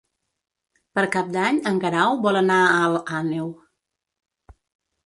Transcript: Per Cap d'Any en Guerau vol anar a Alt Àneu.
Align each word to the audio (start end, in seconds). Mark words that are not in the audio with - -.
Per 0.99 1.03
Cap 1.17 1.29
d'Any 1.35 1.59
en 1.73 1.77
Guerau 1.85 2.17
vol 2.25 2.41
anar 2.43 2.59
a 2.63 2.73
Alt 2.89 3.13
Àneu. 3.21 3.55